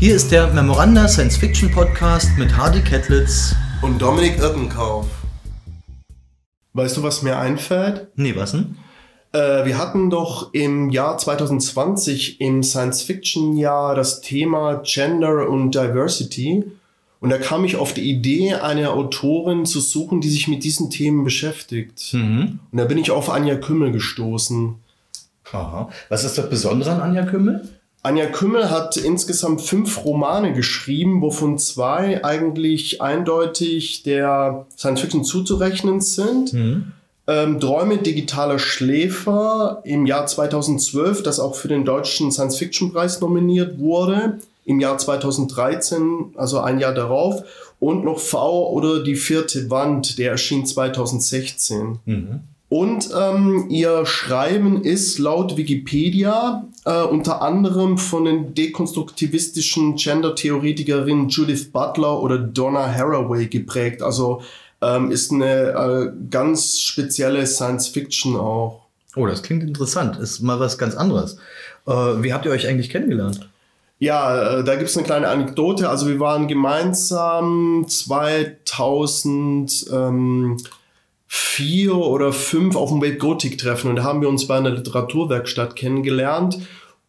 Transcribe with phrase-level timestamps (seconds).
[0.00, 5.08] Hier ist der Memoranda Science Fiction Podcast mit Hardy Kettlitz und Dominik Irkenkauf.
[6.72, 8.06] Weißt du, was mir einfällt?
[8.14, 8.76] Nee, was denn?
[9.32, 15.74] Äh, wir hatten doch im Jahr 2020 im Science Fiction Jahr das Thema Gender und
[15.74, 16.62] Diversity.
[17.18, 20.90] Und da kam ich auf die Idee, eine Autorin zu suchen, die sich mit diesen
[20.90, 22.14] Themen beschäftigt.
[22.14, 22.60] Mhm.
[22.70, 24.76] Und da bin ich auf Anja Kümmel gestoßen.
[25.50, 25.90] Aha.
[26.08, 27.68] Was ist das Besondere an Anja Kümmel?
[28.02, 36.00] Anja Kümmel hat insgesamt fünf Romane geschrieben, wovon zwei eigentlich eindeutig der Science Fiction zuzurechnen
[36.00, 36.52] sind.
[36.52, 36.92] Mhm.
[37.26, 43.20] Ähm, Träume digitaler Schläfer im Jahr 2012, das auch für den deutschen Science Fiction Preis
[43.20, 44.38] nominiert wurde.
[44.64, 47.42] Im Jahr 2013, also ein Jahr darauf.
[47.80, 51.98] Und noch V oder die vierte Wand, der erschien 2016.
[52.04, 52.40] Mhm.
[52.70, 61.70] Und ähm, ihr Schreiben ist laut Wikipedia äh, unter anderem von den dekonstruktivistischen Gender-Theoretikerinnen Judith
[61.70, 64.00] Butler oder Donna Haraway geprägt.
[64.00, 64.40] Also
[64.80, 68.86] ähm, ist eine äh, ganz spezielle Science-Fiction auch.
[69.16, 70.18] Oh, das klingt interessant.
[70.18, 71.36] Ist mal was ganz anderes.
[71.86, 73.50] Äh, wie habt ihr euch eigentlich kennengelernt?
[73.98, 75.90] Ja, äh, da gibt es eine kleine Anekdote.
[75.90, 79.88] Also wir waren gemeinsam 2000...
[79.92, 80.56] Ähm,
[81.28, 84.70] vier oder fünf auf dem Welt Gothic treffen und da haben wir uns bei einer
[84.70, 86.58] Literaturwerkstatt kennengelernt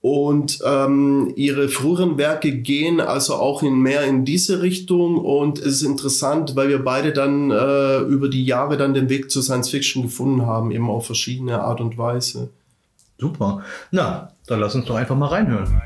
[0.01, 5.81] und ähm, ihre früheren Werke gehen also auch in mehr in diese Richtung und es
[5.81, 9.69] ist interessant, weil wir beide dann äh, über die Jahre dann den Weg zur Science
[9.69, 12.49] Fiction gefunden haben, eben auf verschiedene Art und Weise.
[13.17, 13.63] Super.
[13.91, 15.81] Na, dann lass uns doch einfach mal reinhören.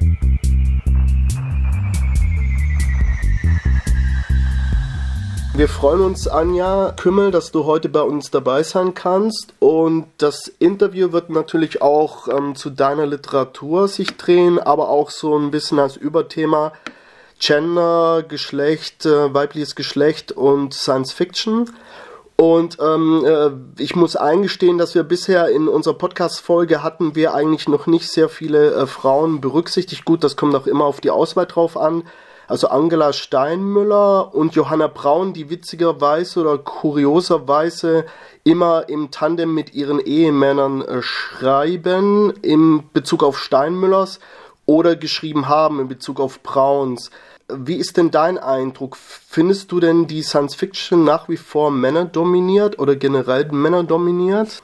[5.56, 9.54] Wir freuen uns, Anja Kümmel, dass du heute bei uns dabei sein kannst.
[9.60, 15.38] Und das Interview wird natürlich auch ähm, zu deiner Literatur sich drehen, aber auch so
[15.38, 16.74] ein bisschen als Überthema
[17.40, 21.70] Gender, Geschlecht, äh, weibliches Geschlecht und Science Fiction.
[22.36, 27.68] Und ähm, äh, ich muss eingestehen, dass wir bisher in unserer Podcast-Folge hatten wir eigentlich
[27.68, 30.04] noch nicht sehr viele äh, Frauen berücksichtigt.
[30.04, 32.06] Gut, das kommt auch immer auf die Auswahl drauf an
[32.48, 38.06] also Angela Steinmüller und Johanna Braun, die witzigerweise oder kurioserweise
[38.44, 44.20] immer im Tandem mit ihren Ehemännern äh, schreiben in Bezug auf Steinmüllers
[44.66, 47.12] oder geschrieben haben in Bezug auf Brauns.
[47.50, 48.98] Wie ist denn dein Eindruck?
[48.98, 54.62] Findest du denn die Science Fiction nach wie vor Männer dominiert oder generell Männer dominiert?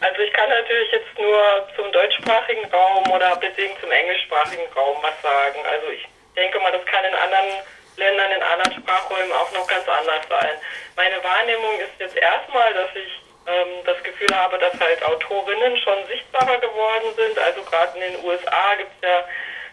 [0.00, 1.38] Also ich kann natürlich jetzt nur
[1.74, 5.58] zum deutschsprachigen Raum oder bedingt zum englischsprachigen Raum was sagen.
[5.68, 6.06] Also ich
[6.38, 7.50] denke mal, das kann in anderen
[7.96, 10.54] Ländern, in anderen Sprachräumen auch noch ganz anders sein.
[10.96, 13.12] Meine Wahrnehmung ist jetzt erstmal, dass ich
[13.46, 17.38] ähm, das Gefühl habe, dass halt Autorinnen schon sichtbarer geworden sind.
[17.38, 19.24] Also gerade in den USA gibt es ja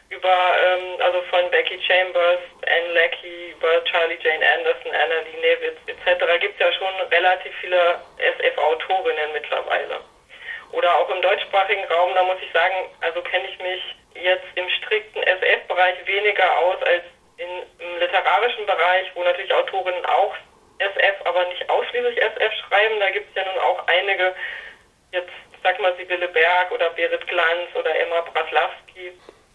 [0.10, 5.78] über, ähm, also von Becky Chambers, Anne Leckie, über Charlie Jane Anderson, Anna Lee Nevitz
[5.88, 6.40] etc.
[6.40, 10.00] gibt es ja schon relativ viele SF-Autorinnen mittlerweile.
[10.72, 13.82] Oder auch im deutschsprachigen Raum, da muss ich sagen, also kenne ich mich
[14.16, 17.04] jetzt im strikten SF-Bereich weniger aus als
[17.38, 17.50] in,
[17.80, 20.34] im literarischen Bereich, wo natürlich Autorinnen auch
[20.80, 23.00] SF, aber nicht ausschließlich SF schreiben.
[23.00, 24.34] Da gibt es ja nun auch einige,
[25.12, 25.32] jetzt
[25.64, 29.12] sag mal Sibylle Berg oder Berit Glanz oder Emma Braslawski.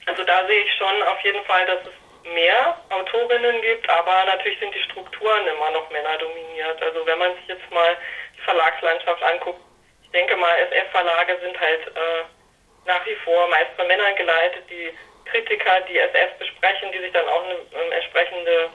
[0.07, 4.59] Also da sehe ich schon auf jeden Fall, dass es mehr Autorinnen gibt, aber natürlich
[4.59, 6.83] sind die Strukturen immer noch männerdominiert.
[6.83, 7.97] Also wenn man sich jetzt mal
[8.37, 9.61] die Verlagslandschaft anguckt,
[10.03, 12.25] ich denke mal, SF-Verlage sind halt äh,
[12.91, 14.91] nach wie vor meist von Männern geleitet, die
[15.31, 18.69] Kritiker, die SF besprechen, die sich dann auch eine ähm, entsprechende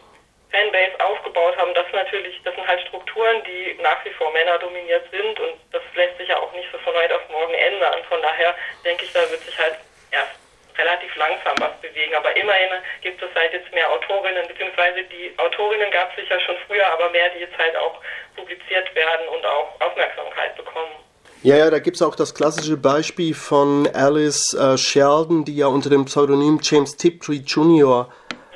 [0.51, 1.73] Fanbase aufgebaut haben.
[1.73, 5.81] Das natürlich, das sind halt Strukturen, die nach wie vor Männer dominiert sind und das
[5.95, 7.99] lässt sich ja auch nicht so von heute auf morgen ändern.
[8.07, 8.55] Von daher
[8.85, 9.75] denke ich, da wird sich halt
[10.11, 10.39] erst
[10.77, 12.15] relativ langsam was bewegen.
[12.15, 12.69] Aber immerhin
[13.01, 17.09] gibt es halt jetzt mehr Autorinnen, beziehungsweise die Autorinnen gab es sicher schon früher, aber
[17.09, 17.99] mehr, die jetzt halt auch
[18.35, 20.95] publiziert werden und auch Aufmerksamkeit bekommen.
[21.43, 25.67] Ja, ja, da gibt es auch das klassische Beispiel von Alice äh, Sheldon, die ja
[25.67, 28.09] unter dem Pseudonym James Tiptree Jr.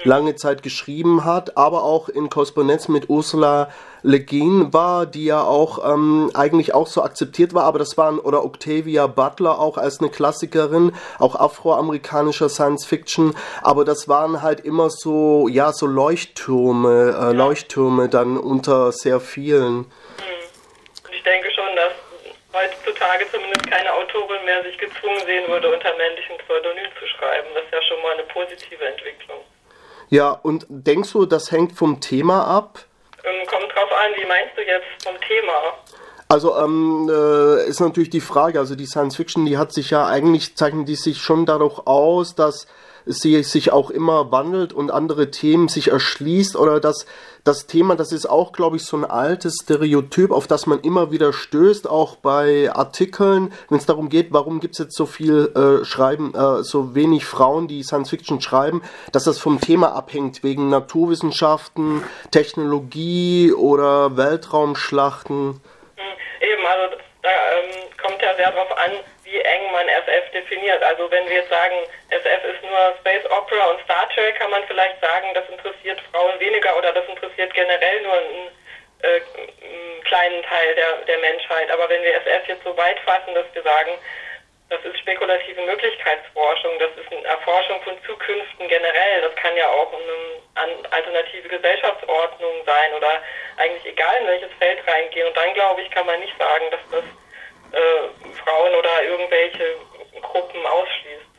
[0.04, 3.70] lange Zeit geschrieben hat, aber auch in Korrespondenz mit Ursula
[4.02, 8.18] Le Guin war, die ja auch ähm, eigentlich auch so akzeptiert war, aber das waren,
[8.18, 14.62] oder Octavia Butler auch als eine Klassikerin, auch afroamerikanischer Science Fiction, aber das waren halt
[14.62, 19.86] immer so, ja, so Leuchttürme, äh, Leuchttürme dann unter sehr vielen.
[21.12, 21.92] Ich denke schon, dass
[23.20, 27.48] heutzutage zumindest keine Autorin mehr sich gezwungen sehen würde, unter männlichem Pseudonym zu schreiben.
[27.54, 29.38] Das ist ja schon mal eine positive Entwicklung.
[30.10, 32.80] Ja, und denkst du, das hängt vom Thema ab?
[33.24, 35.78] Ähm, kommt drauf an, wie meinst du jetzt vom Thema?
[36.28, 40.08] Also ähm, äh, ist natürlich die Frage, also die Science Fiction, die hat sich ja
[40.08, 42.68] eigentlich, zeichnet die sich schon dadurch aus, dass
[43.10, 47.06] sie sich auch immer wandelt und andere Themen sich erschließt oder dass
[47.44, 51.12] das Thema, das ist auch, glaube ich, so ein altes Stereotyp, auf das man immer
[51.12, 55.52] wieder stößt, auch bei Artikeln, wenn es darum geht, warum gibt es jetzt so viel
[55.56, 60.44] äh, Schreiben, äh, so wenig Frauen, die Science Fiction schreiben, dass das vom Thema abhängt,
[60.44, 65.62] wegen Naturwissenschaften, Technologie oder Weltraumschlachten.
[65.96, 66.06] Hm,
[66.42, 68.92] eben, also da ähm, kommt ja sehr darauf an,
[69.70, 70.82] eng man SF definiert.
[70.84, 71.76] Also wenn wir jetzt sagen,
[72.10, 76.40] SF ist nur Space Opera und Star Trek, kann man vielleicht sagen, das interessiert Frauen
[76.40, 78.48] weniger oder das interessiert generell nur einen,
[79.02, 79.22] äh,
[79.64, 81.70] einen kleinen Teil der, der Menschheit.
[81.72, 83.92] Aber wenn wir SF jetzt so weit fassen, dass wir sagen,
[84.70, 89.92] das ist spekulative Möglichkeitsforschung, das ist eine Erforschung von Zukünften generell, das kann ja auch
[89.92, 93.20] eine alternative Gesellschaftsordnung sein oder
[93.58, 95.28] eigentlich egal in welches Feld reingehen.
[95.28, 97.04] Und dann glaube ich, kann man nicht sagen, dass das
[97.72, 99.76] äh, Frauen oder irgendwelche
[100.22, 101.30] Gruppen ausschließt.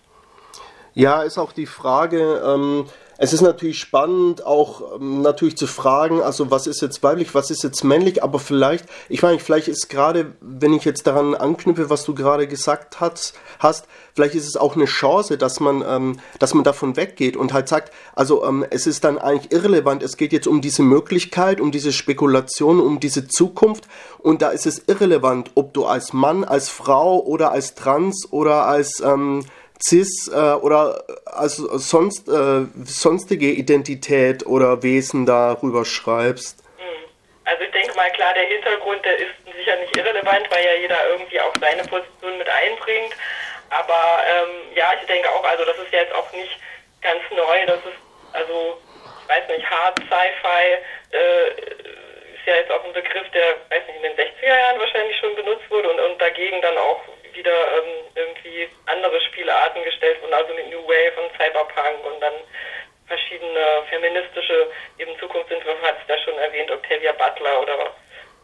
[0.94, 2.86] Ja, ist auch die Frage, ähm,
[3.22, 7.50] es ist natürlich spannend, auch ähm, natürlich zu fragen, also was ist jetzt weiblich, was
[7.50, 11.90] ist jetzt männlich, aber vielleicht, ich meine, vielleicht ist gerade, wenn ich jetzt daran anknüpfe,
[11.90, 13.84] was du gerade gesagt hast, hast,
[14.14, 17.68] vielleicht ist es auch eine Chance, dass man, ähm, dass man davon weggeht und halt
[17.68, 21.72] sagt, also ähm, es ist dann eigentlich irrelevant, es geht jetzt um diese Möglichkeit, um
[21.72, 23.86] diese Spekulation, um diese Zukunft
[24.16, 28.64] und da ist es irrelevant, ob du als Mann, als Frau oder als Trans oder
[28.64, 29.44] als ähm,
[29.82, 36.62] cis äh, oder also sonst äh, sonstige Identität oder Wesen darüber schreibst?
[36.78, 37.08] Hm.
[37.44, 41.08] Also ich denke mal klar, der Hintergrund, der ist sicher nicht irrelevant, weil ja jeder
[41.10, 43.14] irgendwie auch seine Position mit einbringt.
[43.70, 46.58] Aber ähm, ja, ich denke auch, also das ist jetzt auch nicht
[47.00, 48.00] ganz neu, das ist
[48.32, 48.78] also,
[49.22, 53.96] ich weiß nicht, Hard Sci-Fi äh, ist ja jetzt auch ein Begriff, der, weiß nicht,
[53.96, 57.02] in den 60er Jahren wahrscheinlich schon benutzt wurde und, und dagegen dann auch
[57.34, 62.34] wieder ähm, irgendwie andere Spielarten gestellt wurden, also mit New Wave und Cyberpunk und dann
[63.06, 67.94] verschiedene feministische eben Zukunftsentwürfe hat es da schon erwähnt, Octavia Butler oder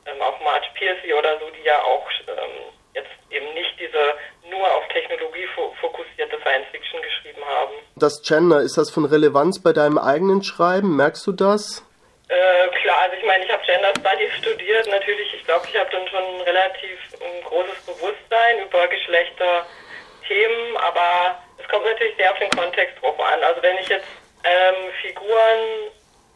[0.06, 4.14] ähm, auch Marge Piercy oder so, die ja auch ähm, jetzt eben nicht diese
[4.50, 5.46] nur auf Technologie
[5.80, 7.74] fokussierte Science Fiction geschrieben haben.
[7.94, 10.96] Das Gender, ist das von Relevanz bei deinem eigenen Schreiben?
[10.96, 11.85] Merkst du das?
[12.28, 14.86] Äh, klar, also ich meine, ich habe Gender Studies studiert.
[14.88, 21.40] Natürlich, ich glaube, ich habe dann schon ein relativ ein großes Bewusstsein über Geschlechterthemen, aber
[21.58, 23.42] es kommt natürlich sehr auf den Kontext drauf an.
[23.44, 24.08] Also wenn ich jetzt
[24.42, 25.92] ähm, Figuren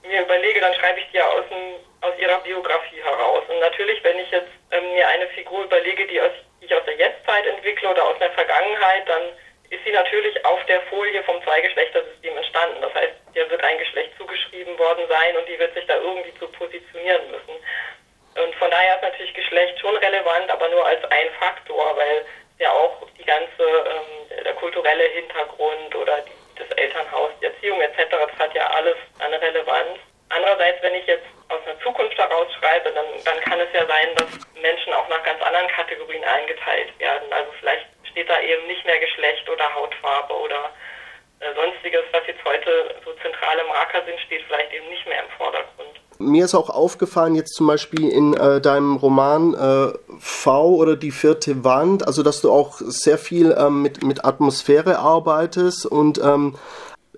[0.07, 3.43] mir überlege, dann schreibe ich die ja aus, dem, aus ihrer Biografie heraus.
[3.49, 6.85] Und natürlich, wenn ich jetzt ähm, mir eine Figur überlege, die, aus, die ich aus
[6.87, 9.23] der Jetztzeit entwickle oder aus der Vergangenheit, dann
[9.70, 12.82] ist sie natürlich auf der Folie vom Zweigeschlechtersystem entstanden.
[12.82, 16.34] Das heißt, der wird ein Geschlecht zugeschrieben worden sein und die wird sich da irgendwie
[16.38, 17.55] zu positionieren müssen.
[18.34, 22.25] Und von daher ist natürlich Geschlecht schon relevant, aber nur als ein Faktor, weil
[22.58, 28.11] ja auch die ganze, ähm, der kulturelle Hintergrund oder die, das Elternhaus, die Erziehung etc.,
[28.11, 29.99] das hat ja alles eine Relevanz.
[30.28, 34.14] Andererseits, wenn ich jetzt aus einer Zukunft heraus schreibe, dann, dann kann es ja sein,
[34.17, 34.28] dass
[34.61, 37.32] Menschen auch nach ganz anderen Kategorien eingeteilt werden.
[37.32, 37.87] Also vielleicht
[38.20, 40.70] steht da eben nicht mehr Geschlecht oder Hautfarbe oder
[41.40, 45.31] äh, sonstiges, was jetzt heute so zentrale Marker sind, steht vielleicht eben nicht mehr im
[45.38, 45.70] Vordergrund.
[46.19, 51.12] Mir ist auch aufgefallen, jetzt zum Beispiel in äh, deinem Roman äh, V oder die
[51.12, 56.58] vierte Wand, also dass du auch sehr viel ähm, mit, mit Atmosphäre arbeitest und ähm,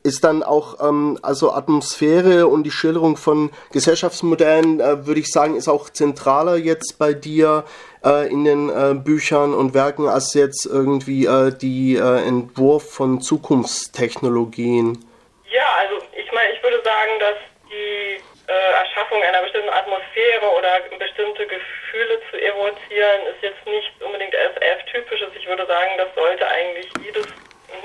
[0.04, 5.56] ist dann auch, ähm, also Atmosphäre und die Schilderung von Gesellschaftsmodellen, äh, würde ich sagen,
[5.56, 7.64] ist auch zentraler jetzt bei dir
[8.04, 13.20] äh, in den äh, Büchern und Werken als jetzt irgendwie äh, die äh, Entwurf von
[13.20, 15.04] Zukunftstechnologien.
[15.50, 17.36] Ja, also ich meine, ich würde sagen, dass
[17.70, 24.34] die äh, Erschaffung einer bestimmten Atmosphäre oder bestimmte Gefühle zu evozieren, ist jetzt nicht unbedingt
[24.34, 25.28] SF-typisches.
[25.38, 27.26] Ich würde sagen, das sollte eigentlich jedes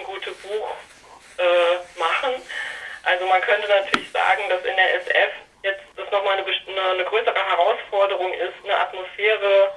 [0.03, 0.69] gute Buch
[1.38, 2.41] äh, machen.
[3.03, 5.31] Also man könnte natürlich sagen, dass in der SF
[5.63, 9.71] jetzt das nochmal eine, eine größere Herausforderung ist, eine Atmosphäre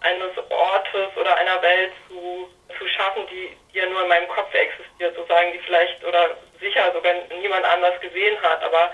[0.00, 4.52] eines Ortes oder einer Welt zu, zu schaffen, die, die ja nur in meinem Kopf
[4.54, 8.62] existiert, sozusagen, die vielleicht oder sicher sogar niemand anders gesehen hat.
[8.62, 8.92] Aber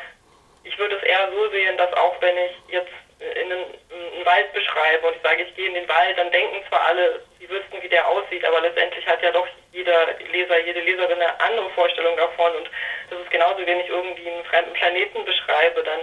[0.64, 4.52] ich würde es eher so sehen, dass auch wenn ich jetzt in einen, einen Wald
[4.52, 7.82] beschreibe und ich sage, ich gehe in den Wald, dann denken zwar alle, sie wüssten,
[7.82, 12.16] wie der aussieht, aber letztendlich hat ja doch jeder Leser, jede Leserin eine andere Vorstellung
[12.16, 12.70] davon und
[13.10, 16.00] das ist genauso, wenn ich irgendwie einen fremden Planeten beschreibe, dann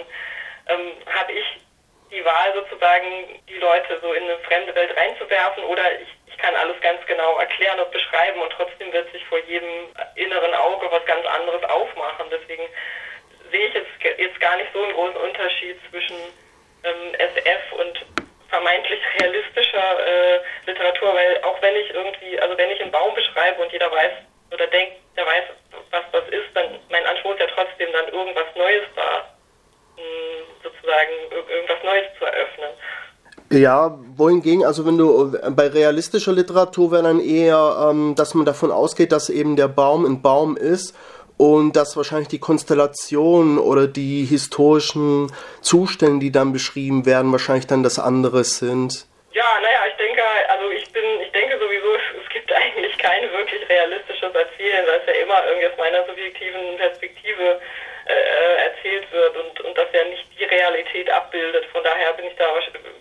[0.69, 1.45] ähm, habe ich
[2.11, 6.55] die Wahl sozusagen, die Leute so in eine fremde Welt reinzuwerfen oder ich, ich kann
[6.55, 11.05] alles ganz genau erklären und beschreiben und trotzdem wird sich vor jedem inneren Auge was
[11.05, 12.27] ganz anderes aufmachen.
[12.31, 12.67] Deswegen
[13.51, 16.17] sehe ich jetzt, jetzt gar nicht so einen großen Unterschied zwischen
[16.83, 18.05] ähm, SF und
[18.49, 23.61] vermeintlich realistischer äh, Literatur, weil auch wenn ich irgendwie, also wenn ich einen Baum beschreibe
[23.61, 24.11] und jeder weiß
[24.51, 25.43] oder denkt, der weiß,
[25.91, 29.33] was das ist, dann mein Anspruch ist ja trotzdem dann irgendwas Neues da,
[29.95, 30.30] hm,
[30.63, 31.11] sozusagen
[31.49, 32.69] irgendwas Neues zu eröffnen.
[33.51, 38.71] Ja, wohingegen, also wenn du bei realistischer Literatur wäre dann eher, ähm, dass man davon
[38.71, 40.95] ausgeht, dass eben der Baum ein Baum ist
[41.35, 47.83] und dass wahrscheinlich die Konstellationen oder die historischen Zustände, die dann beschrieben werden, wahrscheinlich dann
[47.83, 49.05] das andere sind.
[49.33, 53.23] Ja, naja, ich denke, also ich bin, ich denke sowieso, es, es gibt eigentlich kein
[53.33, 57.59] wirklich realistisches Erzählen, weil es ja immer irgendwie aus meiner subjektiven Perspektive
[58.11, 61.65] äh, erzählt wird und, und das ja nicht die Realität abbildet.
[61.71, 62.45] Von daher bin ich da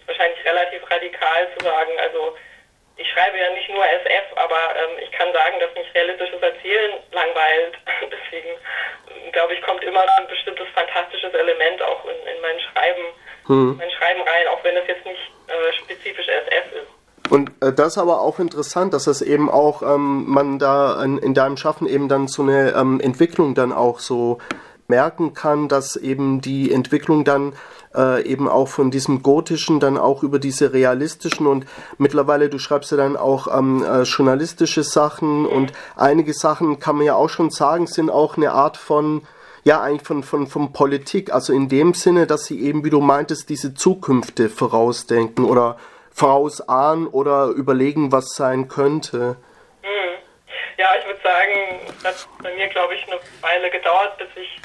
[0.07, 2.37] wahrscheinlich relativ radikal zu sagen, also
[2.97, 6.93] ich schreibe ja nicht nur SF, aber ähm, ich kann sagen, dass mich realistisches Erzählen
[7.13, 7.75] langweilt.
[8.13, 8.53] Deswegen
[9.33, 13.05] glaube ich, kommt immer ein bestimmtes fantastisches Element auch in, in mein Schreiben,
[13.47, 13.77] hm.
[13.79, 17.33] mein Schreiben rein, auch wenn es jetzt nicht äh, spezifisch SF ist.
[17.33, 21.19] Und äh, das ist aber auch interessant, dass das eben auch ähm, man da in,
[21.19, 24.39] in, deinem Schaffen eben dann so eine ähm, Entwicklung dann auch so
[24.91, 27.55] merken kann, dass eben die Entwicklung dann
[27.95, 31.67] äh, eben auch von diesem gotischen dann auch über diese realistischen und
[31.99, 37.07] mittlerweile du schreibst ja dann auch ähm, äh, journalistische Sachen und einige Sachen kann man
[37.07, 39.23] ja auch schon sagen sind auch eine Art von
[39.65, 43.01] ja eigentlich von von von Politik also in dem Sinne dass sie eben wie du
[43.01, 45.77] meintest diese Zukünfte vorausdenken oder
[46.13, 49.37] vorausahnen oder überlegen was sein könnte
[49.83, 50.15] hm.
[50.79, 54.61] ja ich würde sagen das hat bei mir glaube ich eine Weile gedauert bis ich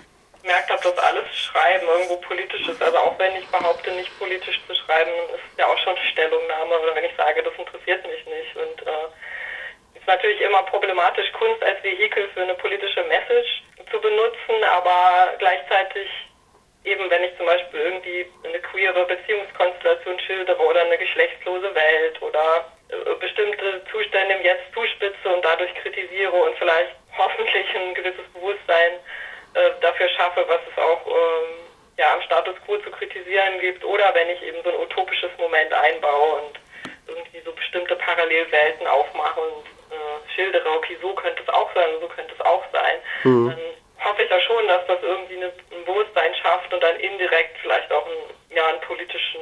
[0.45, 2.81] gemerkt habe, dass alles Schreiben irgendwo politisch ist.
[2.81, 6.79] Also auch wenn ich behaupte, nicht politisch zu schreiben, ist ja auch schon Stellungnahme.
[6.79, 8.55] Oder wenn ich sage, das interessiert mich nicht.
[8.55, 14.63] Und äh, ist natürlich immer problematisch, Kunst als Vehikel für eine politische Message zu benutzen,
[14.69, 16.07] aber gleichzeitig
[16.83, 22.69] eben, wenn ich zum Beispiel irgendwie eine queere Beziehungskonstellation schildere oder eine geschlechtslose Welt oder
[22.89, 28.99] äh, bestimmte Zustände im Jetzt zuspitze und dadurch kritisiere und vielleicht hoffentlich ein gewisses Bewusstsein
[29.55, 31.65] äh, dafür schaffe, was es auch ähm,
[31.97, 35.73] ja, am Status quo zu kritisieren gibt oder wenn ich eben so ein utopisches Moment
[35.73, 36.59] einbaue und
[37.07, 42.07] irgendwie so bestimmte Parallelwelten aufmache und äh, schildere, okay, so könnte es auch sein, so
[42.07, 43.49] könnte es auch sein, mhm.
[43.49, 47.57] dann hoffe ich ja schon, dass das irgendwie eine, ein Bewusstsein schafft und dann indirekt
[47.61, 49.41] vielleicht auch einen, ja, einen politischen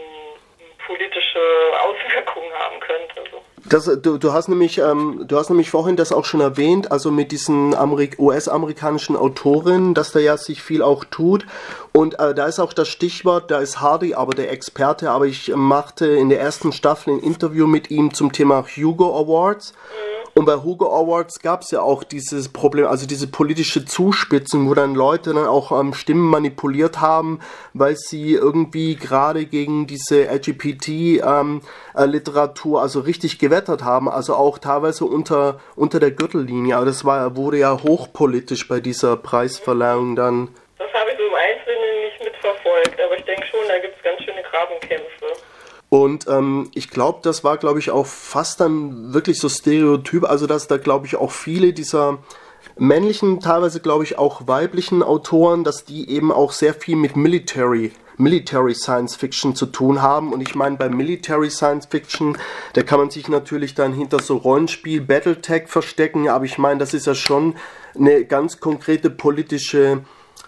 [0.85, 1.39] politische
[1.81, 3.31] Auswirkungen haben könnte.
[3.31, 3.41] So.
[3.65, 7.11] Das, du, du, hast nämlich, ähm, du hast nämlich vorhin das auch schon erwähnt, also
[7.11, 7.75] mit diesen
[8.19, 11.45] US-amerikanischen Autorinnen, dass da ja sich viel auch tut.
[11.93, 15.53] Und äh, da ist auch das Stichwort, da ist Hardy aber der Experte, aber ich
[15.55, 19.73] machte in der ersten Staffel ein Interview mit ihm zum Thema Hugo Awards.
[19.73, 20.22] Mhm.
[20.35, 24.73] Und bei Hugo Awards gab es ja auch dieses Problem, also diese politische Zuspitzung, wo
[24.73, 27.39] dann Leute dann auch ähm, Stimmen manipuliert haben,
[27.73, 34.57] weil sie irgendwie gerade gegen diese LGBT-Literatur ähm, äh, also richtig gewettert haben, also auch
[34.57, 36.77] teilweise unter, unter der Gürtellinie.
[36.77, 40.47] Aber das war, wurde ja hochpolitisch bei dieser Preisverleihung dann.
[40.79, 44.03] Das habe ich so im Einzelnen nicht mitverfolgt, aber ich denke schon, da gibt es
[44.03, 45.27] ganz schöne Grabenkämpfe.
[45.93, 50.47] Und ähm, ich glaube, das war, glaube ich, auch fast dann wirklich so Stereotyp, also
[50.47, 52.17] dass da, glaube ich, auch viele dieser
[52.79, 57.91] männlichen, teilweise, glaube ich, auch weiblichen Autoren, dass die eben auch sehr viel mit Military
[58.17, 60.33] Military Science Fiction zu tun haben.
[60.33, 62.39] Und ich meine, bei Military Science Fiction,
[62.73, 66.95] da kann man sich natürlich dann hinter so Rollenspiel, Battletech verstecken, aber ich meine, das
[66.95, 67.53] ist ja schon
[67.95, 70.01] eine ganz konkrete politische,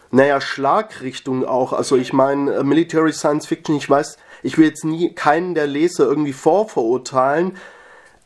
[0.10, 1.72] naja, Schlagrichtung auch.
[1.72, 5.68] Also ich meine, äh, Military Science Fiction, ich weiß, ich will jetzt nie keinen der
[5.68, 7.58] Leser irgendwie vorverurteilen,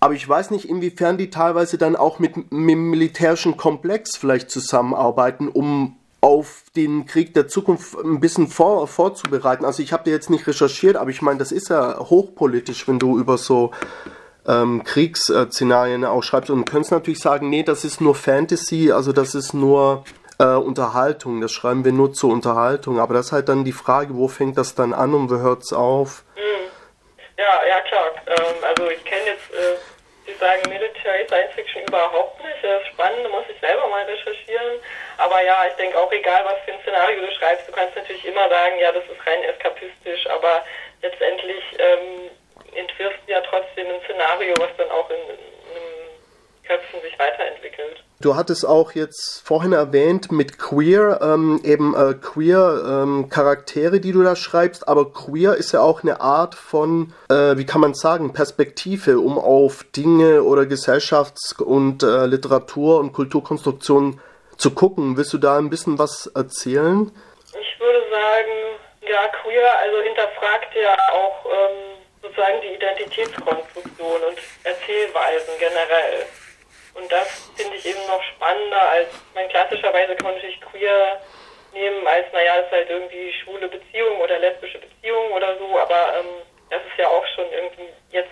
[0.02, 4.52] aber ich weiß nicht, inwiefern die teilweise dann auch mit, mit dem militärischen Komplex vielleicht
[4.52, 9.64] zusammenarbeiten, um auf den Krieg der Zukunft ein bisschen vor, vorzubereiten.
[9.64, 13.00] Also ich habe dir jetzt nicht recherchiert, aber ich meine, das ist ja hochpolitisch, wenn
[13.00, 13.72] du über so
[14.46, 16.50] ähm, Kriegsszenarien auch schreibst.
[16.50, 20.04] Und du könntest natürlich sagen, nee, das ist nur Fantasy, also das ist nur
[20.40, 23.00] äh, Unterhaltung, das schreiben wir nur zur Unterhaltung.
[23.00, 25.64] Aber das ist halt dann die Frage, wo fängt das dann an und wo hört
[25.64, 26.24] es auf?
[26.36, 26.72] Mhm.
[27.38, 28.12] Ja, ja klar.
[28.28, 29.78] Ähm, also ich kenne jetzt, äh,
[30.30, 32.62] Sie sagen Military Science Fiction überhaupt nicht.
[32.62, 34.78] Das ist spannend, da muss ich selber mal recherchieren.
[35.18, 38.26] Aber ja, ich denke auch egal, was für ein Szenario du schreibst, du kannst natürlich
[38.26, 40.64] immer sagen, ja, das ist rein eskapistisch, aber
[41.02, 42.30] letztendlich ähm,
[42.76, 45.59] entwirfst du ja trotzdem ein Szenario, was dann auch in, in
[46.70, 48.04] Köpfen sich weiterentwickelt.
[48.22, 54.12] Du hattest auch jetzt vorhin erwähnt mit queer, ähm, eben äh, queer ähm, Charaktere, die
[54.12, 57.96] du da schreibst, aber queer ist ja auch eine Art von, äh, wie kann man
[57.96, 64.22] sagen, Perspektive, um auf Dinge oder Gesellschafts- und äh, Literatur- und Kulturkonstruktion
[64.58, 65.18] zu gucken.
[65.18, 67.12] Willst du da ein bisschen was erzählen?
[67.48, 68.52] Ich würde sagen,
[69.10, 76.28] ja, queer, also hinterfragt ja auch ähm, sozusagen die Identitätskonstruktion und Erzählweisen generell.
[77.00, 81.22] Und das finde ich eben noch spannender als, man klassischerweise kann man natürlich queer
[81.74, 86.20] nehmen als, naja, es ist halt irgendwie schwule Beziehung oder lesbische Beziehung oder so, aber
[86.20, 88.32] ähm, das ist ja auch schon irgendwie jetzt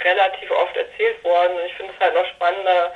[0.00, 1.54] relativ oft erzählt worden.
[1.58, 2.92] Und ich finde es halt noch spannender,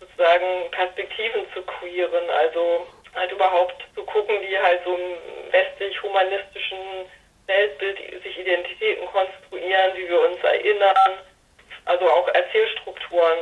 [0.00, 6.78] sozusagen Perspektiven zu queeren, also halt überhaupt zu gucken, wie halt so im westlich-humanistischen
[7.46, 10.96] Weltbild sich Identitäten konstruieren, wie wir uns erinnern,
[11.84, 13.38] also auch Erzählstrukturen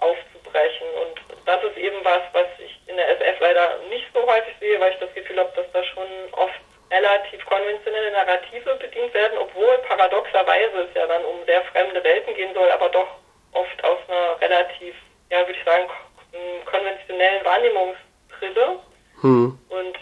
[0.00, 0.86] aufzubrechen.
[1.04, 4.80] Und das ist eben was, was ich in der SF leider nicht so häufig sehe,
[4.80, 9.78] weil ich das Gefühl habe, dass da schon oft relativ konventionelle Narrative bedient werden, obwohl
[9.86, 13.06] paradoxerweise es ja dann um sehr fremde Welten gehen soll, aber doch
[13.52, 14.94] oft aus einer relativ,
[15.30, 15.88] ja, würde ich sagen,
[16.66, 18.78] konventionellen Wahrnehmungsbrille.
[19.20, 19.58] Hm.
[19.68, 19.96] Und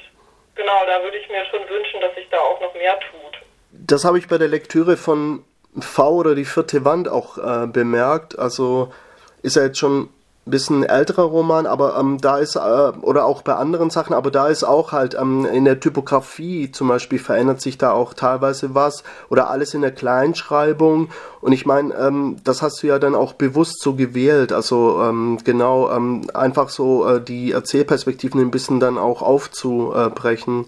[0.54, 3.38] genau, da würde ich mir schon wünschen, dass sich da auch noch mehr tut.
[3.72, 5.44] Das habe ich bei der Lektüre von
[5.78, 8.38] V oder die vierte Wand auch äh, bemerkt.
[8.38, 8.92] Also
[9.42, 10.08] ist ja jetzt schon
[10.48, 14.30] ein bisschen älterer Roman, aber ähm, da ist, äh, oder auch bei anderen Sachen, aber
[14.30, 18.74] da ist auch halt ähm, in der Typografie zum Beispiel verändert sich da auch teilweise
[18.74, 21.10] was oder alles in der Kleinschreibung.
[21.42, 25.38] Und ich meine, ähm, das hast du ja dann auch bewusst so gewählt, also ähm,
[25.44, 30.64] genau, ähm, einfach so äh, die Erzählperspektiven ein bisschen dann auch aufzubrechen.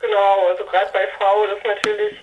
[0.00, 2.16] Genau, also gerade bei V, das ist natürlich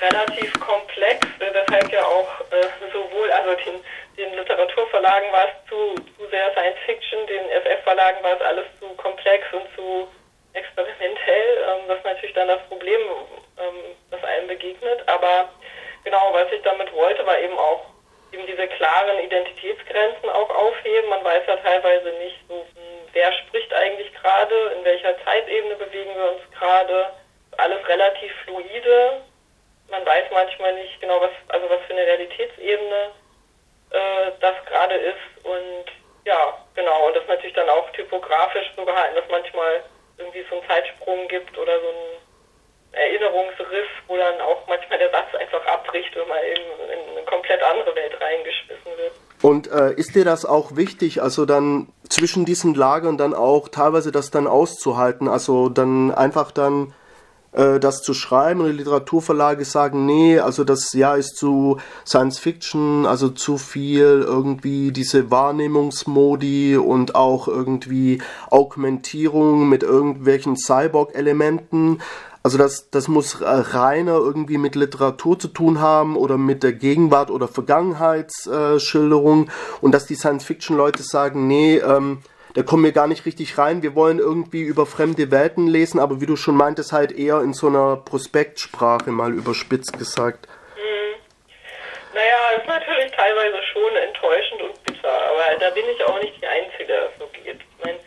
[0.00, 3.80] relativ komplex, weshalb ja auch äh, sowohl, also den
[4.16, 8.88] den Literaturverlagen war es zu, zu sehr Science Fiction, den FF-Verlagen war es alles zu
[8.96, 10.08] komplex und zu
[10.54, 11.64] experimentell.
[11.68, 13.00] Ähm, das natürlich dann das Problem,
[13.58, 15.06] ähm, das einem begegnet.
[15.06, 15.50] Aber
[16.04, 17.84] genau, was ich damit wollte, war eben auch
[18.32, 21.10] eben diese klaren Identitätsgrenzen auch aufheben.
[21.10, 22.66] Man weiß ja teilweise nicht so,
[23.12, 27.10] wer spricht eigentlich gerade, in welcher Zeitebene bewegen wir uns gerade.
[27.58, 29.22] Alles relativ fluide.
[29.88, 33.12] Man weiß manchmal nicht genau, was, also was für eine Realitätsebene
[33.96, 35.44] äh, das gerade ist.
[35.44, 35.86] Und
[36.24, 37.06] ja, genau.
[37.06, 39.82] Und das natürlich dann auch typografisch so gehalten, dass manchmal
[40.18, 42.26] irgendwie so einen Zeitsprung gibt oder so ein
[42.92, 47.62] Erinnerungsriss, wo dann auch manchmal der Satz einfach abbricht, wenn man eben in eine komplett
[47.62, 49.12] andere Welt reingeschmissen wird.
[49.42, 54.12] Und äh, ist dir das auch wichtig, also dann zwischen diesen Lagern dann auch teilweise
[54.12, 56.94] das dann auszuhalten, also dann einfach dann
[57.56, 62.38] äh, das zu schreiben und die Literaturverlage sagen, nee, also das ja ist zu Science
[62.38, 72.00] Fiction, also zu viel irgendwie diese Wahrnehmungsmodi und auch irgendwie Augmentierung mit irgendwelchen Cyborg-Elementen.
[72.42, 77.30] Also das, das muss reiner irgendwie mit Literatur zu tun haben oder mit der Gegenwart
[77.30, 82.18] oder Vergangenheitsschilderung und dass die Science-Fiction-Leute sagen, nee, ähm,
[82.56, 83.82] da kommen wir gar nicht richtig rein.
[83.82, 87.52] Wir wollen irgendwie über fremde Welten lesen, aber wie du schon meintest, halt eher in
[87.52, 90.48] so einer Prospektsprache mal überspitzt gesagt.
[90.72, 91.20] Hm.
[92.14, 96.46] Naja, ist natürlich teilweise schon enttäuschend und bitter, aber da bin ich auch nicht die
[96.46, 97.60] Einzige, der das so geht.
[97.60, 97.98] Ich meine,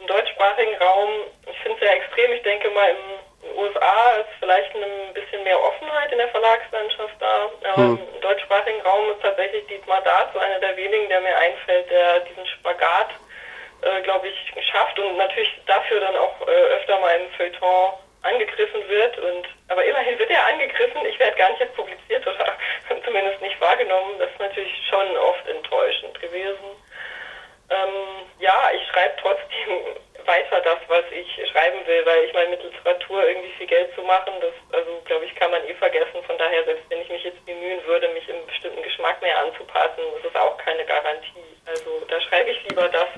[0.00, 1.08] im deutschsprachigen Raum,
[1.44, 5.60] ich finde es ja extrem, ich denke mal, im USA ist vielleicht ein bisschen mehr
[5.60, 7.50] Offenheit in der Verlagslandschaft da.
[7.76, 8.00] Aber hm.
[8.14, 12.20] im deutschsprachigen Raum ist tatsächlich Dietmar Darz so einer der wenigen, der mir einfällt, der
[12.20, 13.12] diesen Spagat
[13.82, 18.88] äh, glaube ich, geschafft und natürlich dafür dann auch äh, öfter mal im Feuilleton angegriffen
[18.88, 19.18] wird.
[19.18, 21.04] Und aber immerhin wird er angegriffen.
[21.06, 22.56] Ich werde gar nicht jetzt publiziert oder
[23.04, 24.18] zumindest nicht wahrgenommen.
[24.18, 26.76] Das ist natürlich schon oft enttäuschend gewesen.
[27.70, 29.70] Ähm, ja, ich schreibe trotzdem
[30.26, 34.02] weiter das, was ich schreiben will, weil ich meine, mit Literatur irgendwie viel Geld zu
[34.02, 36.22] machen, das, also glaube ich, kann man eh vergessen.
[36.26, 40.02] Von daher, selbst wenn ich mich jetzt bemühen würde, mich einem bestimmten Geschmack mehr anzupassen,
[40.16, 41.44] das ist auch keine Garantie.
[41.66, 43.08] Also da schreibe ich lieber das,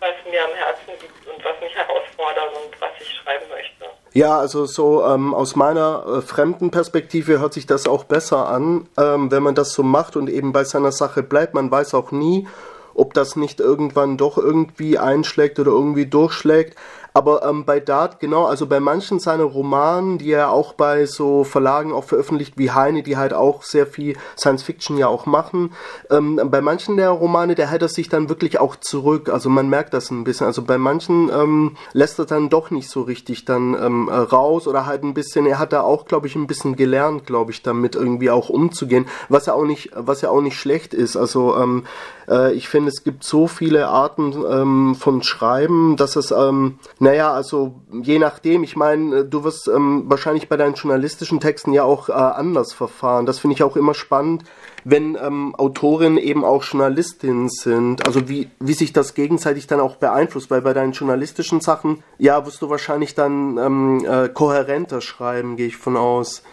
[0.00, 3.84] was mir am Herzen liegt und was mich herausfordert und was ich schreiben möchte.
[4.12, 8.88] Ja, also so ähm, aus meiner äh, fremden Perspektive hört sich das auch besser an,
[8.98, 11.54] ähm, wenn man das so macht und eben bei seiner Sache bleibt.
[11.54, 12.48] Man weiß auch nie,
[12.94, 16.76] ob das nicht irgendwann doch irgendwie einschlägt oder irgendwie durchschlägt.
[17.18, 21.42] Aber ähm, bei Dart, genau, also bei manchen seiner Romanen, die er auch bei so
[21.42, 25.72] Verlagen auch veröffentlicht wie Heine, die halt auch sehr viel Science Fiction ja auch machen,
[26.10, 29.30] ähm, bei manchen der Romane, der hält er sich dann wirklich auch zurück.
[29.30, 30.46] Also man merkt das ein bisschen.
[30.46, 34.86] Also bei manchen ähm, lässt er dann doch nicht so richtig dann ähm, raus oder
[34.86, 37.96] halt ein bisschen, er hat da auch, glaube ich, ein bisschen gelernt, glaube ich, damit
[37.96, 41.16] irgendwie auch umzugehen, was ja auch nicht, was ja auch nicht schlecht ist.
[41.16, 41.82] Also ähm,
[42.28, 47.32] äh, ich finde, es gibt so viele Arten ähm, von Schreiben, dass es ähm, naja,
[47.32, 52.10] also je nachdem, ich meine, du wirst ähm, wahrscheinlich bei deinen journalistischen Texten ja auch
[52.10, 53.24] äh, anders verfahren.
[53.24, 54.42] Das finde ich auch immer spannend,
[54.84, 58.06] wenn ähm, Autorinnen eben auch Journalistinnen sind.
[58.06, 62.44] Also wie, wie sich das gegenseitig dann auch beeinflusst, weil bei deinen journalistischen Sachen, ja,
[62.44, 66.44] wirst du wahrscheinlich dann ähm, äh, kohärenter schreiben, gehe ich von aus.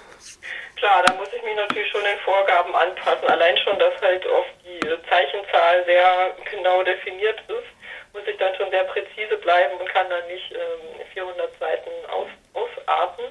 [0.77, 3.27] Klar, da muss ich mich natürlich schon den Vorgaben anpassen.
[3.27, 7.74] Allein schon, dass halt oft die Zeichenzahl sehr genau definiert ist,
[8.15, 12.28] muss ich dann schon sehr präzise bleiben und kann dann nicht ähm, 400 Seiten aus,
[12.54, 13.25] ausarten.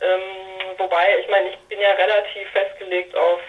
[0.00, 3.40] Ähm, wobei, ich meine, ich bin ja relativ festgelegt auf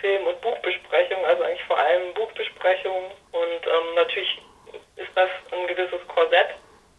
[0.00, 4.42] Film- und Buchbesprechungen, also eigentlich vor allem Buchbesprechungen und ähm, natürlich
[4.96, 6.48] ist das ein gewisses Korsett,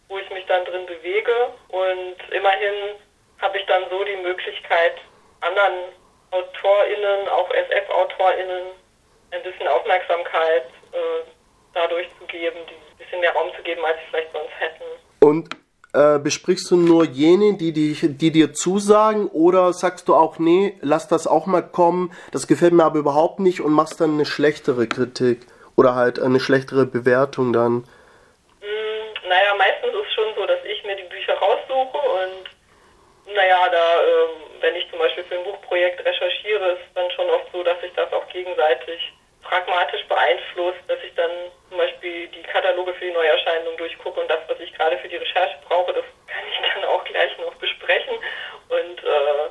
[0.08, 2.96] wo ich mich dann drin bewege und immerhin
[3.40, 4.96] habe ich dann so die Möglichkeit,
[5.40, 5.92] anderen
[6.32, 8.66] AutorInnen, auch SF-AutorInnen,
[9.30, 11.37] ein bisschen Aufmerksamkeit äh,
[11.78, 14.84] dadurch zu geben, ein bisschen mehr Raum zu geben, als sie vielleicht sonst hätten.
[15.20, 15.48] Und
[15.94, 20.74] äh, besprichst du nur jene, die, die, die dir zusagen, oder sagst du auch, nee,
[20.80, 24.26] lass das auch mal kommen, das gefällt mir aber überhaupt nicht und machst dann eine
[24.26, 27.84] schlechtere Kritik oder halt eine schlechtere Bewertung dann?
[28.60, 33.68] Mm, naja, meistens ist es schon so, dass ich mir die Bücher raussuche und naja,
[33.70, 37.62] da, ähm, wenn ich zum Beispiel für ein Buchprojekt recherchiere, ist dann schon oft so,
[37.62, 39.12] dass sich das auch gegenseitig
[39.48, 41.30] pragmatisch beeinflusst, dass ich dann
[41.68, 45.16] zum Beispiel die Kataloge für die Neuerscheinungen durchgucke und das, was ich gerade für die
[45.16, 48.14] Recherche brauche, das kann ich dann auch gleich noch besprechen.
[48.68, 49.48] Und äh,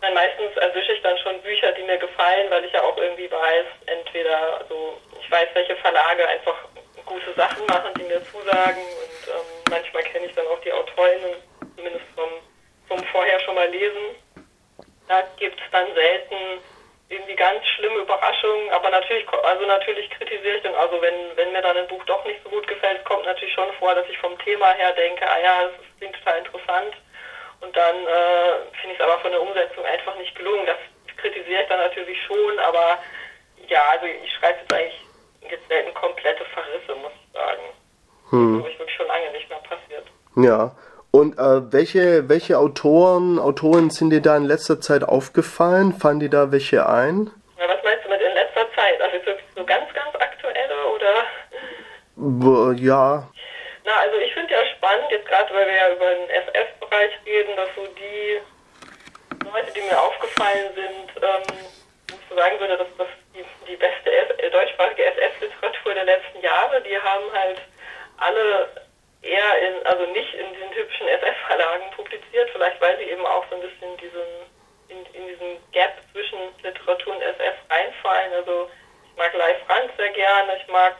[0.00, 3.30] dann meistens erwische ich dann schon Bücher, die mir gefallen, weil ich ja auch irgendwie
[3.30, 6.56] weiß, entweder, also ich weiß, welche Verlage einfach
[7.04, 11.36] gute Sachen machen, die mir zusagen und ähm, manchmal kenne ich dann auch die Autorinnen,
[11.76, 12.30] zumindest vom,
[12.88, 14.16] vom vorher schon mal lesen.
[15.06, 16.36] Da gibt es dann selten
[17.14, 21.62] irgendwie ganz schlimme Überraschungen, aber natürlich, also natürlich kritisiere ich dann, also wenn, wenn mir
[21.62, 24.38] dann ein Buch doch nicht so gut gefällt, kommt natürlich schon vor, dass ich vom
[24.40, 26.94] Thema her denke, ah ja, das klingt total interessant
[27.60, 30.66] und dann äh, finde ich es aber von der Umsetzung einfach nicht gelungen.
[30.66, 30.76] Das
[31.16, 32.98] kritisiere ich dann natürlich schon, aber
[33.68, 35.00] ja, also ich schreibe jetzt eigentlich
[35.50, 37.62] jetzt selten komplette Verrisse, muss ich sagen.
[38.30, 38.62] Hm.
[38.62, 40.06] Das ist wirklich schon lange nicht mehr passiert.
[40.36, 40.72] Ja.
[41.14, 45.92] Und äh, welche, welche Autoren, Autoren sind dir da in letzter Zeit aufgefallen?
[45.92, 47.30] Fallen dir da welche ein?
[47.56, 49.00] Ja, was meinst du mit in letzter Zeit?
[49.00, 52.74] Also wirklich so ganz, ganz aktuelle oder?
[52.74, 53.30] Ja.
[53.84, 57.54] Na, also ich finde ja spannend, jetzt gerade weil wir ja über den SF-Bereich reden,
[57.54, 58.42] dass so die
[59.46, 61.62] Leute, die mir aufgefallen sind, ähm,
[62.10, 66.82] ich so sagen würde, dass das die, die beste äh, deutschsprachige SF-Literatur der letzten Jahre,
[66.82, 67.62] die haben halt
[68.18, 68.66] alle
[69.34, 73.56] eher in, also nicht in diesen typischen SF-Verlagen publiziert, vielleicht weil sie eben auch so
[73.56, 74.26] ein bisschen diesen,
[74.88, 78.32] in, in diesen Gap zwischen Literatur und SF reinfallen.
[78.34, 78.70] Also
[79.10, 80.94] ich mag Leif Franz sehr gerne, ich mag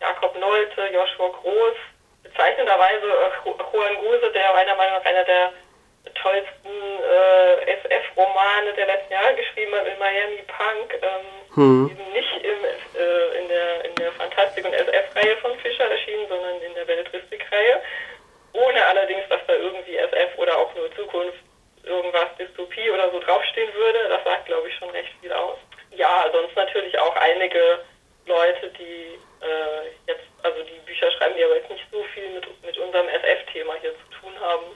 [0.00, 1.76] Jakob Nolte, Joshua Groß,
[2.22, 5.52] bezeichnenderweise äh, Juan Guse, der meiner Meinung nach einer der
[6.14, 11.90] tollsten äh, SF-Romane der letzten Jahre geschrieben hat in Miami Punk, ähm, hm.
[11.90, 16.60] eben nicht im, äh, in, der, in der Fantastik- und SF-Reihe von Fischer erschienen, sondern
[16.62, 17.82] in der Belletristik-Reihe,
[18.52, 21.38] ohne allerdings, dass da irgendwie SF oder auch nur Zukunft
[21.84, 24.08] irgendwas Dystopie oder so draufstehen würde.
[24.08, 25.58] Das sagt, glaube ich, schon recht viel aus.
[25.90, 27.80] Ja, sonst natürlich auch einige
[28.26, 32.46] Leute, die äh, jetzt, also die Bücher schreiben, die aber jetzt nicht so viel mit,
[32.64, 34.66] mit unserem SF-Thema hier zu tun haben.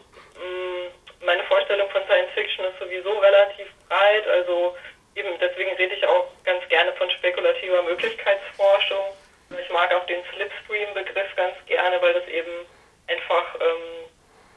[0.40, 4.74] Mm, meine Vorstellung von Science Fiction ist sowieso relativ breit, also
[5.14, 9.04] eben deswegen rede ich auch ganz gerne von spekulativer Möglichkeitsforschung.
[9.50, 12.66] Ich mag auch den Slipstream-Begriff ganz gerne, weil das eben
[13.08, 14.08] einfach, ähm,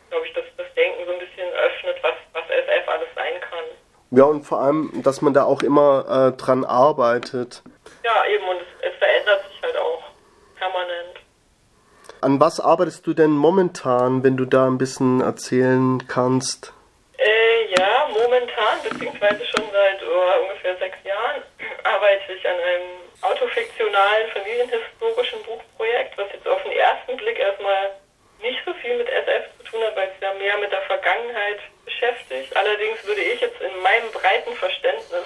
[0.10, 3.66] glaube ich, das, das Denken so ein bisschen öffnet, was, was SF alles sein kann.
[4.12, 7.64] Ja, und vor allem, dass man da auch immer äh, dran arbeitet.
[8.04, 10.04] Ja, eben, und es, es verändert sich halt auch
[10.56, 11.20] permanent.
[12.22, 16.75] An was arbeitest du denn momentan, wenn du da ein bisschen erzählen kannst?
[17.70, 21.42] Ja, momentan, beziehungsweise schon seit oh, ungefähr sechs Jahren,
[21.84, 27.96] arbeite ich an einem autofiktionalen familienhistorischen Buchprojekt, was jetzt auf den ersten Blick erstmal
[28.40, 31.60] nicht so viel mit SF zu tun hat, weil es ja mehr mit der Vergangenheit
[31.86, 32.56] beschäftigt.
[32.56, 35.26] Allerdings würde ich jetzt in meinem breiten Verständnis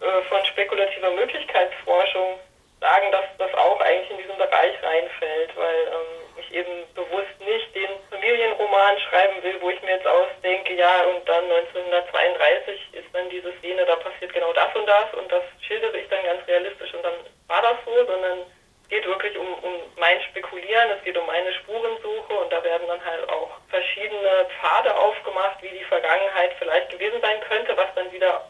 [0.00, 2.38] äh, von spekulativer Möglichkeitsforschung
[2.80, 7.74] sagen, dass das auch eigentlich in diesen Bereich reinfällt, weil ähm, ich eben bewusst nicht
[7.74, 7.90] den
[8.30, 13.52] Familienroman schreiben will, wo ich mir jetzt ausdenke, ja, und dann 1932 ist dann diese
[13.58, 17.02] Szene, da passiert genau das und das und das schildere ich dann ganz realistisch und
[17.02, 17.14] dann
[17.48, 18.38] war das so, sondern
[18.82, 22.86] es geht wirklich um, um mein Spekulieren, es geht um meine Spurensuche und da werden
[22.86, 28.12] dann halt auch verschiedene Pfade aufgemacht, wie die Vergangenheit vielleicht gewesen sein könnte, was dann
[28.12, 28.46] wieder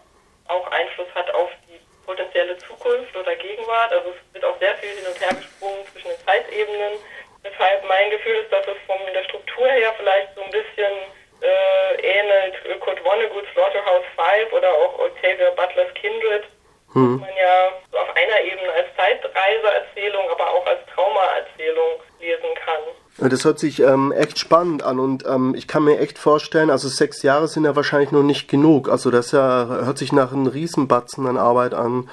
[0.48, 3.92] auch Einfluss hat auf die potenzielle Zukunft oder Gegenwart.
[3.92, 6.98] Also es wird auch sehr viel hin und her gesprungen zwischen den Zeitebenen.
[7.44, 10.92] Deshalb mein Gefühl ist, dass es von der Struktur her vielleicht so ein bisschen
[11.40, 16.44] äh, ähnelt Kurt Vonnegut's Slaughterhouse 5 oder auch Octavia Butlers Kindred.
[16.92, 17.20] Hm.
[17.20, 23.30] Man ja auf einer Ebene als Zeitreiseerzählung, aber auch als Traumaerzählung lesen kann.
[23.30, 26.88] Das hört sich ähm, echt spannend an und ähm, ich kann mir echt vorstellen, also
[26.88, 28.88] sechs Jahre sind ja wahrscheinlich noch nicht genug.
[28.88, 32.10] Also das ja, hört sich nach einem Riesenbatzen an Arbeit an.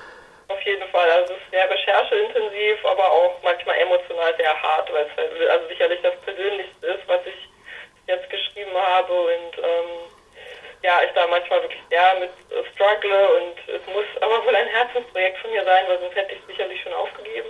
[0.47, 4.91] Auf jeden Fall, also es ist sehr beschäftigt rechercheintensiv, aber auch manchmal emotional sehr hart,
[4.91, 7.49] weil es halt, also sicherlich das Persönlichste ist, was ich
[8.07, 9.89] jetzt geschrieben habe und ähm,
[10.83, 14.67] ja, ich da manchmal wirklich sehr mit äh, struggle und es muss aber wohl ein
[14.67, 17.49] Herzensprojekt von mir sein, weil sonst hätte ich es sicherlich schon aufgegeben.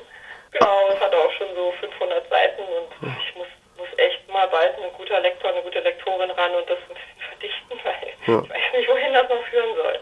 [0.52, 4.78] Genau, es hat auch schon so 500 Seiten und ich muss, muss echt mal bald
[4.78, 8.44] ein guter Lektor, eine gute Lektorin ran und das ein bisschen verdichten, weil ja.
[8.44, 10.00] ich weiß nicht, wohin das noch führen soll.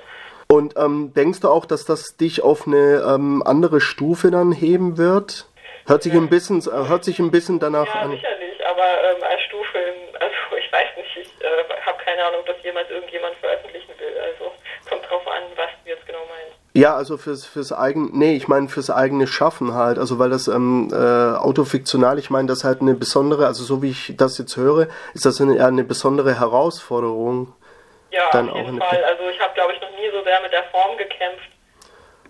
[0.47, 4.97] Und ähm, denkst du auch, dass das dich auf eine ähm, andere Stufe dann heben
[4.97, 5.47] wird?
[5.87, 8.11] Hört sich ein bisschen, äh, hört sich ein bisschen danach ja, an.
[8.11, 9.79] Ja, sicherlich, aber ähm, als Stufe,
[10.19, 14.17] also ich weiß nicht, ich äh, habe keine Ahnung, ob das jemals irgendjemand veröffentlichen will.
[14.19, 14.51] Also
[14.89, 16.57] kommt drauf an, was du jetzt genau meinst.
[16.73, 20.47] Ja, also fürs fürs eigene, nee, ich meine fürs eigene Schaffen halt, also weil das
[20.47, 24.57] ähm, äh, autofiktional, ich meine, das halt eine besondere, also so wie ich das jetzt
[24.57, 27.53] höre, ist das eine, eine besondere Herausforderung.
[28.15, 29.03] Ja, dann auf jeden Fall.
[29.03, 31.49] Also ich habe, glaube ich, noch nie so sehr mit der Form gekämpft,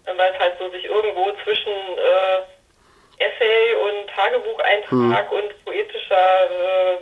[0.06, 5.38] weil es halt so sich irgendwo zwischen äh, Essay und Tagebucheintrag hm.
[5.38, 6.98] und poetischer, äh,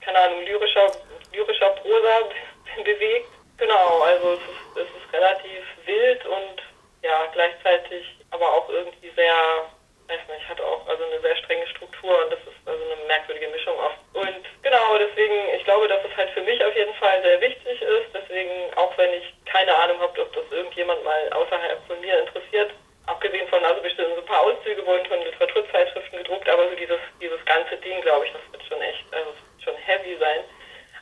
[0.00, 0.90] keine Ahnung, lyrischer,
[1.32, 2.28] lyrischer Prosa
[2.84, 3.28] bewegt.
[3.58, 6.62] Genau, also es ist, es ist relativ wild und
[7.02, 9.70] ja, gleichzeitig aber auch irgendwie sehr,
[10.08, 13.74] nicht, hat auch also eine sehr strenge Struktur und das ist also eine merkwürdige Mischung
[13.78, 13.98] oft.
[14.14, 17.82] Und genau, deswegen, ich glaube, dass es halt für mich auf jeden Fall sehr wichtig
[17.82, 18.08] ist.
[18.14, 22.70] Deswegen, auch wenn ich keine Ahnung habe, ob das irgendjemand mal außerhalb von mir interessiert,
[23.06, 27.00] abgesehen von also bestimmt so ein paar Auszüge wurden von Literaturzeitschriften gedruckt, aber so dieses,
[27.20, 30.42] dieses ganze Ding, glaube ich, das wird schon echt, also wird schon heavy sein.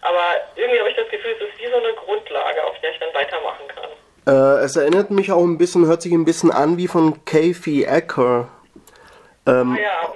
[0.02, 2.98] Aber irgendwie habe ich das Gefühl, es ist wie so eine Grundlage, auf der ich
[3.00, 3.90] dann weitermachen kann.
[4.26, 7.84] Äh, es erinnert mich auch ein bisschen, hört sich ein bisschen an wie von Kathy
[7.84, 8.48] Ecker.
[9.46, 10.14] Ähm, ah ja,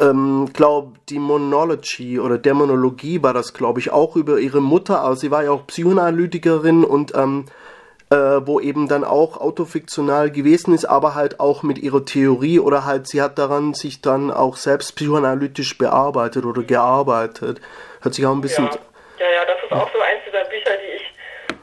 [0.00, 5.02] ähm, glaube die Monology oder Dämonologie war das, glaube ich, auch über ihre Mutter.
[5.02, 7.46] Also sie war ja auch Psychoanalytikerin und ähm,
[8.10, 12.84] äh, wo eben dann auch autofiktional gewesen ist, aber halt auch mit ihrer Theorie oder
[12.84, 17.60] halt sie hat daran sich dann auch selbst psychoanalytisch bearbeitet oder gearbeitet.
[18.00, 18.64] Hört sich auch ein bisschen.
[18.66, 18.78] Ja,
[19.18, 21.06] ja, ja das ist auch so eins dieser Bücher, die ich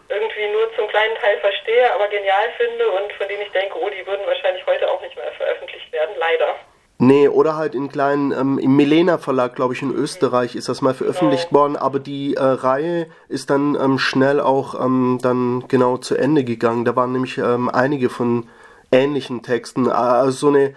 [0.10, 3.90] irgendwie nur zum kleinen Teil verstehe, aber genial finde und von denen ich denke, oh,
[3.90, 6.56] die würden wahrscheinlich heute auch nicht mehr veröffentlicht werden, leider.
[7.02, 10.82] Nee, oder halt in kleinen, ähm, im Milena Verlag, glaube ich, in Österreich ist das
[10.82, 15.96] mal veröffentlicht worden, aber die äh, Reihe ist dann ähm, schnell auch ähm, dann genau
[15.96, 16.84] zu Ende gegangen.
[16.84, 18.50] Da waren nämlich ähm, einige von
[18.92, 20.76] ähnlichen Texten, also so eine,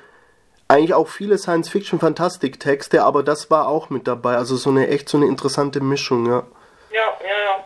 [0.68, 5.16] eigentlich auch viele Science-Fiction-Fantastik-Texte, aber das war auch mit dabei, also so eine echt so
[5.18, 6.44] eine interessante Mischung, ja.
[6.92, 7.64] Ja, ja, ja.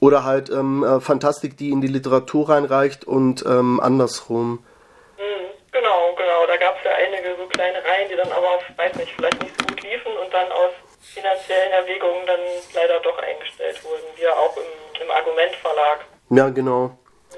[0.00, 4.60] Oder halt ähm, äh, Fantastik, die in die Literatur reinreicht und ähm, andersrum.
[5.72, 6.46] Genau, genau.
[6.46, 9.54] Da gab es ja einige so kleine Reihen, die dann aber, weiß nicht, vielleicht nicht
[9.58, 12.40] so gut liefen und dann aus finanziellen Erwägungen dann
[12.74, 14.02] leider doch eingestellt wurden.
[14.16, 16.04] wie ja auch im, im Argumentverlag.
[16.30, 16.88] Ja, genau.
[16.88, 17.36] Mhm.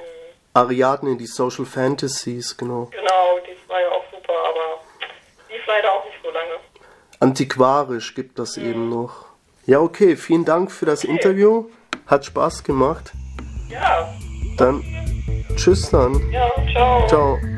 [0.55, 2.89] Ariadne, die Social Fantasies, genau.
[2.91, 4.81] Genau, die war ja auch super, aber
[5.51, 6.55] lief leider auch nicht so lange.
[7.21, 8.71] Antiquarisch gibt das mhm.
[8.71, 9.27] eben noch.
[9.67, 11.13] Ja, okay, vielen Dank für das okay.
[11.13, 11.71] Interview.
[12.07, 13.13] Hat Spaß gemacht.
[13.71, 14.13] Ja.
[14.59, 14.85] Dann
[15.57, 16.31] tschüss dann.
[16.31, 17.09] Ja, ciao.
[17.09, 17.54] Ciao.